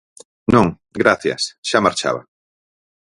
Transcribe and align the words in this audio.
_Non, 0.53 0.67
gracias, 1.01 1.41
xa 1.69 1.79
marchaba. 1.85 2.21